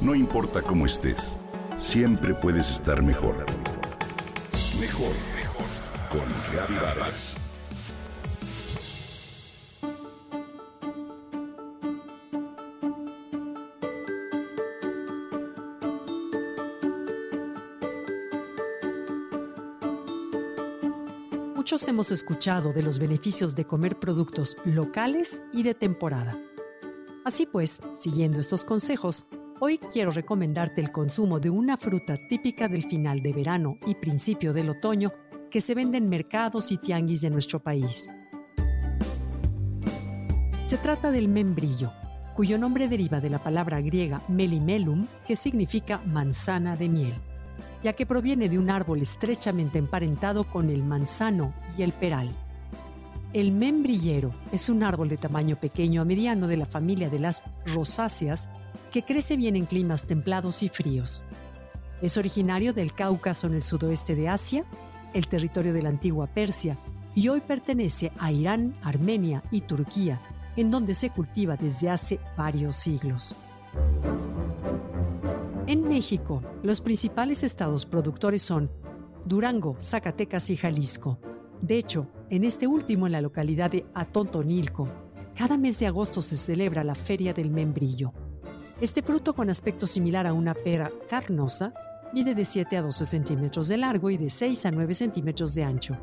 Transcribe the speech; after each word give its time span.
No 0.00 0.14
importa 0.14 0.62
cómo 0.62 0.86
estés, 0.86 1.36
siempre 1.76 2.32
puedes 2.32 2.70
estar 2.70 3.02
mejor. 3.02 3.44
Mejor, 4.80 5.12
mejor. 5.36 5.66
Con 6.10 6.26
Reavivadas. 6.50 7.36
Muchos 21.54 21.86
hemos 21.88 22.10
escuchado 22.10 22.72
de 22.72 22.82
los 22.82 22.98
beneficios 22.98 23.54
de 23.54 23.66
comer 23.66 23.96
productos 23.96 24.56
locales 24.64 25.42
y 25.52 25.62
de 25.62 25.74
temporada. 25.74 26.34
Así 27.26 27.44
pues, 27.44 27.80
siguiendo 27.98 28.40
estos 28.40 28.64
consejos, 28.64 29.26
hoy 29.60 29.78
quiero 29.78 30.10
recomendarte 30.10 30.80
el 30.80 30.90
consumo 30.90 31.38
de 31.38 31.50
una 31.50 31.76
fruta 31.76 32.16
típica 32.28 32.66
del 32.66 32.84
final 32.84 33.22
de 33.22 33.32
verano 33.32 33.78
y 33.86 33.94
principio 33.94 34.52
del 34.52 34.70
otoño 34.70 35.12
que 35.50 35.60
se 35.60 35.74
vende 35.74 35.98
en 35.98 36.08
mercados 36.08 36.72
y 36.72 36.78
tianguis 36.78 37.20
de 37.20 37.30
nuestro 37.30 37.62
país. 37.62 38.10
Se 40.64 40.76
trata 40.78 41.10
del 41.10 41.28
membrillo, 41.28 41.92
cuyo 42.34 42.58
nombre 42.58 42.88
deriva 42.88 43.20
de 43.20 43.30
la 43.30 43.42
palabra 43.42 43.80
griega 43.80 44.22
melimelum, 44.28 45.06
que 45.26 45.36
significa 45.36 46.00
manzana 46.06 46.76
de 46.76 46.88
miel 46.88 47.14
ya 47.82 47.92
que 47.94 48.06
proviene 48.06 48.48
de 48.48 48.58
un 48.58 48.70
árbol 48.70 49.00
estrechamente 49.02 49.78
emparentado 49.78 50.44
con 50.44 50.70
el 50.70 50.82
manzano 50.82 51.54
y 51.76 51.82
el 51.82 51.92
peral. 51.92 52.30
El 53.32 53.52
membrillero 53.52 54.34
es 54.52 54.68
un 54.68 54.82
árbol 54.82 55.08
de 55.08 55.16
tamaño 55.16 55.56
pequeño 55.56 56.02
a 56.02 56.04
mediano 56.04 56.46
de 56.46 56.56
la 56.56 56.66
familia 56.66 57.08
de 57.08 57.20
las 57.20 57.42
rosáceas 57.64 58.48
que 58.90 59.02
crece 59.02 59.36
bien 59.36 59.56
en 59.56 59.66
climas 59.66 60.06
templados 60.06 60.62
y 60.62 60.68
fríos. 60.68 61.24
Es 62.02 62.16
originario 62.16 62.72
del 62.72 62.94
Cáucaso 62.94 63.46
en 63.46 63.54
el 63.54 63.62
sudoeste 63.62 64.14
de 64.14 64.28
Asia, 64.28 64.64
el 65.14 65.26
territorio 65.26 65.72
de 65.72 65.82
la 65.82 65.88
antigua 65.88 66.26
Persia, 66.26 66.78
y 67.14 67.28
hoy 67.28 67.40
pertenece 67.40 68.12
a 68.18 68.32
Irán, 68.32 68.76
Armenia 68.82 69.42
y 69.50 69.62
Turquía, 69.62 70.20
en 70.56 70.70
donde 70.70 70.94
se 70.94 71.10
cultiva 71.10 71.56
desde 71.56 71.90
hace 71.90 72.20
varios 72.36 72.76
siglos. 72.76 73.34
En 75.66 75.86
México, 75.86 76.42
los 76.62 76.80
principales 76.80 77.42
estados 77.42 77.86
productores 77.86 78.42
son 78.42 78.70
Durango, 79.24 79.76
Zacatecas 79.80 80.50
y 80.50 80.56
Jalisco. 80.56 81.18
De 81.60 81.76
hecho, 81.76 82.08
en 82.30 82.44
este 82.44 82.66
último, 82.66 83.06
en 83.06 83.12
la 83.12 83.20
localidad 83.20 83.70
de 83.70 83.86
Atontonilco, 83.94 84.88
cada 85.36 85.56
mes 85.56 85.78
de 85.78 85.86
agosto 85.86 86.22
se 86.22 86.36
celebra 86.36 86.82
la 86.82 86.94
Feria 86.94 87.32
del 87.32 87.50
Membrillo. 87.50 88.12
Este 88.80 89.02
fruto 89.02 89.34
con 89.34 89.50
aspecto 89.50 89.86
similar 89.86 90.26
a 90.26 90.32
una 90.32 90.54
pera 90.54 90.90
carnosa 91.08 91.74
mide 92.12 92.34
de 92.34 92.44
7 92.44 92.76
a 92.78 92.82
12 92.82 93.06
centímetros 93.06 93.68
de 93.68 93.76
largo 93.76 94.10
y 94.10 94.16
de 94.16 94.30
6 94.30 94.66
a 94.66 94.70
9 94.70 94.94
centímetros 94.94 95.54
de 95.54 95.64
ancho. 95.64 95.96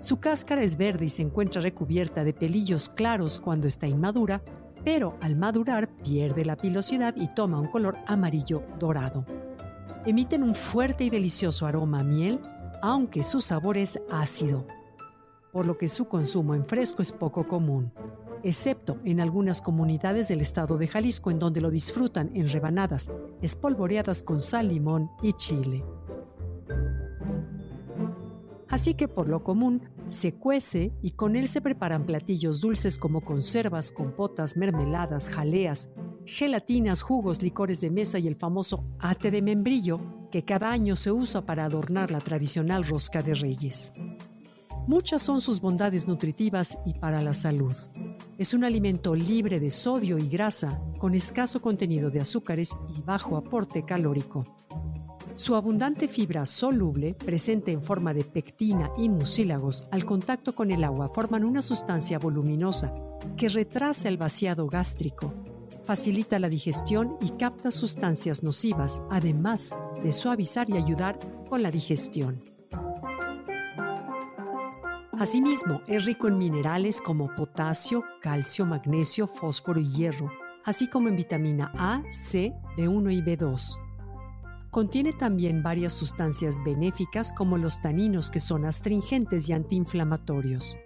Su 0.00 0.18
cáscara 0.20 0.62
es 0.62 0.76
verde 0.76 1.04
y 1.04 1.10
se 1.10 1.22
encuentra 1.22 1.60
recubierta 1.60 2.24
de 2.24 2.32
pelillos 2.32 2.88
claros 2.88 3.38
cuando 3.38 3.68
está 3.68 3.86
inmadura 3.86 4.42
pero 4.84 5.16
al 5.20 5.34
madurar 5.34 5.88
pierde 5.88 6.44
la 6.44 6.56
pilosidad 6.56 7.14
y 7.16 7.28
toma 7.28 7.58
un 7.58 7.68
color 7.68 7.96
amarillo 8.06 8.62
dorado. 8.78 9.24
Emiten 10.04 10.42
un 10.42 10.54
fuerte 10.54 11.04
y 11.04 11.10
delicioso 11.10 11.66
aroma 11.66 12.00
a 12.00 12.04
miel, 12.04 12.38
aunque 12.82 13.22
su 13.22 13.40
sabor 13.40 13.78
es 13.78 13.98
ácido, 14.10 14.66
por 15.52 15.66
lo 15.66 15.78
que 15.78 15.88
su 15.88 16.06
consumo 16.06 16.54
en 16.54 16.66
fresco 16.66 17.00
es 17.00 17.12
poco 17.12 17.48
común, 17.48 17.90
excepto 18.44 18.98
en 19.04 19.20
algunas 19.20 19.60
comunidades 19.60 20.28
del 20.28 20.42
estado 20.42 20.76
de 20.76 20.86
Jalisco 20.86 21.30
en 21.30 21.38
donde 21.38 21.60
lo 21.60 21.70
disfrutan 21.70 22.30
en 22.34 22.48
rebanadas, 22.48 23.10
espolvoreadas 23.42 24.22
con 24.22 24.40
sal, 24.42 24.68
limón 24.68 25.10
y 25.22 25.32
chile. 25.32 25.84
Así 28.68 28.94
que 28.94 29.08
por 29.08 29.28
lo 29.28 29.42
común, 29.42 29.82
se 30.08 30.34
cuece 30.34 30.92
y 31.00 31.12
con 31.12 31.36
él 31.36 31.48
se 31.48 31.60
preparan 31.60 32.06
platillos 32.06 32.60
dulces 32.60 32.98
como 32.98 33.22
conservas, 33.22 33.92
compotas, 33.92 34.56
mermeladas, 34.56 35.28
jaleas, 35.28 35.88
gelatinas, 36.26 37.02
jugos, 37.02 37.42
licores 37.42 37.80
de 37.80 37.90
mesa 37.90 38.18
y 38.18 38.26
el 38.26 38.36
famoso 38.36 38.84
ate 38.98 39.30
de 39.30 39.42
membrillo 39.42 40.00
que 40.30 40.44
cada 40.44 40.70
año 40.70 40.96
se 40.96 41.12
usa 41.12 41.46
para 41.46 41.64
adornar 41.64 42.10
la 42.10 42.20
tradicional 42.20 42.84
rosca 42.84 43.22
de 43.22 43.34
reyes. 43.34 43.92
Muchas 44.86 45.22
son 45.22 45.40
sus 45.40 45.60
bondades 45.60 46.06
nutritivas 46.06 46.78
y 46.84 46.92
para 46.94 47.22
la 47.22 47.32
salud. 47.32 47.72
Es 48.36 48.52
un 48.52 48.64
alimento 48.64 49.14
libre 49.14 49.60
de 49.60 49.70
sodio 49.70 50.18
y 50.18 50.28
grasa, 50.28 50.82
con 50.98 51.14
escaso 51.14 51.62
contenido 51.62 52.10
de 52.10 52.20
azúcares 52.20 52.70
y 52.96 53.00
bajo 53.00 53.36
aporte 53.36 53.84
calórico. 53.84 54.44
Su 55.36 55.54
abundante 55.54 56.08
fibra 56.08 56.44
soluble, 56.44 57.14
presente 57.14 57.70
en 57.70 57.80
forma 57.80 58.12
de 58.12 58.24
pectina 58.24 58.90
y 58.96 59.08
mucílagos, 59.08 59.84
al 59.92 60.04
contacto 60.04 60.52
con 60.52 60.72
el 60.72 60.82
agua 60.82 61.10
forman 61.14 61.44
una 61.44 61.62
sustancia 61.62 62.18
voluminosa 62.18 62.92
que 63.36 63.48
retrasa 63.48 64.08
el 64.08 64.16
vaciado 64.16 64.66
gástrico, 64.66 65.32
facilita 65.86 66.40
la 66.40 66.48
digestión 66.48 67.16
y 67.20 67.30
capta 67.30 67.70
sustancias 67.70 68.42
nocivas, 68.42 69.00
además 69.10 69.72
de 70.02 70.12
suavizar 70.12 70.68
y 70.70 70.76
ayudar 70.76 71.20
con 71.48 71.62
la 71.62 71.70
digestión. 71.70 72.53
Asimismo, 75.18 75.80
es 75.86 76.04
rico 76.04 76.26
en 76.26 76.38
minerales 76.38 77.00
como 77.00 77.32
potasio, 77.34 78.02
calcio, 78.20 78.66
magnesio, 78.66 79.28
fósforo 79.28 79.78
y 79.78 79.88
hierro, 79.88 80.30
así 80.64 80.88
como 80.88 81.08
en 81.08 81.16
vitamina 81.16 81.70
A, 81.78 82.02
C, 82.10 82.52
B1 82.76 83.12
y 83.12 83.22
B2. 83.22 83.78
Contiene 84.70 85.12
también 85.12 85.62
varias 85.62 85.92
sustancias 85.92 86.56
benéficas 86.64 87.32
como 87.32 87.58
los 87.58 87.80
taninos 87.80 88.28
que 88.28 88.40
son 88.40 88.64
astringentes 88.64 89.48
y 89.48 89.52
antiinflamatorios. 89.52 90.76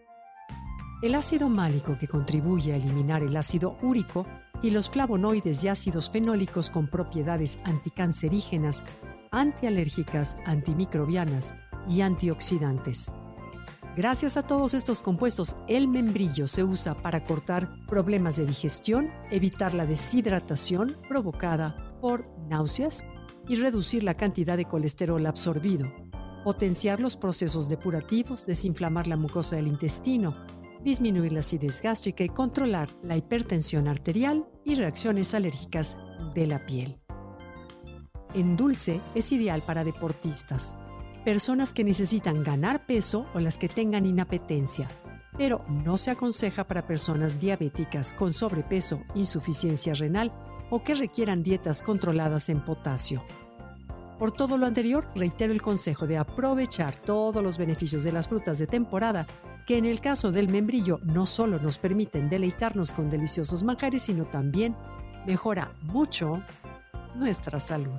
El 1.01 1.15
ácido 1.15 1.49
málico 1.49 1.97
que 1.97 2.07
contribuye 2.07 2.75
a 2.75 2.77
eliminar 2.77 3.23
el 3.23 3.35
ácido 3.35 3.79
úrico 3.81 4.27
y 4.63 4.71
los 4.71 4.91
flavonoides 4.91 5.65
y 5.65 5.69
ácidos 5.69 6.11
fenólicos 6.11 6.69
con 6.69 6.89
propiedades 6.89 7.59
anticancerígenas, 7.65 8.85
antialérgicas, 9.31 10.37
antimicrobianas 10.45 11.55
y 11.89 12.03
antioxidantes. 12.03 13.11
Gracias 13.99 14.37
a 14.37 14.45
todos 14.45 14.75
estos 14.75 15.03
compuestos, 15.03 15.57
el 15.67 15.89
membrillo 15.89 16.47
se 16.47 16.63
usa 16.63 16.95
para 17.03 17.25
cortar 17.25 17.85
problemas 17.87 18.37
de 18.37 18.47
digestión, 18.47 19.11
evitar 19.33 19.75
la 19.75 19.87
deshidratación 19.87 20.97
provocada 21.09 21.99
por 22.01 22.25
náuseas, 22.49 23.05
y 23.49 23.57
reducir 23.57 24.05
la 24.05 24.15
cantidad 24.15 24.57
de 24.57 24.67
colesterol 24.67 25.27
absorbido, 25.27 25.93
potenciar 26.45 27.01
los 27.01 27.17
procesos 27.17 27.69
depurativos, 27.69 28.47
desinflamar 28.47 29.09
la 29.09 29.17
mucosa 29.17 29.57
del 29.57 29.67
intestino, 29.67 30.47
disminuir 30.85 31.33
la 31.33 31.41
acidez 31.41 31.83
gástrica 31.83 32.23
y 32.23 32.29
controlar 32.29 32.91
la 33.03 33.17
hipertensión 33.17 33.89
arterial 33.89 34.47
y 34.65 34.77
reacciones 34.77 35.35
alérgicas 35.35 35.97
de 36.37 36.47
la 36.47 36.65
piel. 36.67 37.01
En 38.33 38.57
dulce 38.57 39.01
es 39.17 39.33
ideal 39.33 39.61
para 39.67 39.83
deportistas, 39.83 40.77
personas 41.25 41.73
que 41.73 41.85
necesitan 41.85 42.43
ganar 42.43 42.87
peso 42.87 43.27
o 43.35 43.41
las 43.41 43.59
que 43.59 43.69
tengan 43.69 44.07
inapetencia, 44.07 44.89
pero 45.37 45.65
no 45.69 45.99
se 45.99 46.11
aconseja 46.11 46.65
para 46.65 46.87
personas 46.87 47.41
diabéticas 47.41 48.13
con 48.13 48.33
sobrepeso, 48.33 49.03
insuficiencia 49.15 49.95
renal 49.95 50.33
o 50.71 50.83
que 50.83 50.95
requieran 50.95 51.43
dietas 51.43 51.83
controladas 51.83 52.49
en 52.49 52.65
potasio. 52.65 53.23
Por 54.19 54.33
todo 54.33 54.59
lo 54.59 54.67
anterior, 54.67 55.09
reitero 55.15 55.53
el 55.53 55.63
consejo 55.63 56.07
de 56.09 56.19
aprovechar 56.19 56.93
todos 56.95 57.43
los 57.43 57.57
beneficios 57.57 58.03
de 58.03 58.11
las 58.11 58.27
frutas 58.27 58.59
de 58.59 58.67
temporada, 58.67 59.27
que 59.65 59.79
en 59.79 59.85
el 59.85 60.01
caso 60.01 60.33
del 60.33 60.49
membrillo 60.49 60.99
no 61.05 61.25
solo 61.25 61.61
nos 61.61 61.79
permiten 61.79 62.29
deleitarnos 62.29 62.91
con 62.91 63.09
deliciosos 63.09 63.63
manjares, 63.63 64.03
sino 64.03 64.25
también 64.25 64.75
mejora 65.25 65.73
mucho 65.83 66.43
nuestra 67.15 67.61
salud. 67.61 67.99